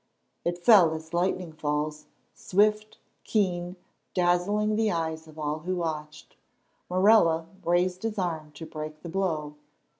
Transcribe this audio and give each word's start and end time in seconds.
It 0.43 0.57
fell 0.65 0.95
as 0.95 1.13
lightning 1.13 1.53
falls, 1.53 2.07
swift, 2.33 2.97
keen, 3.23 3.75
dazzling 4.15 4.75
the 4.75 4.91
eyes 4.91 5.27
of 5.27 5.37
all 5.37 5.59
who 5.59 5.75
watched. 5.75 6.35
Morella 6.89 7.45
raised 7.63 8.01
his 8.01 8.17
arm 8.17 8.51
to 8.53 8.65
break 8.65 9.03
the 9.03 9.09
blow. 9.09 9.57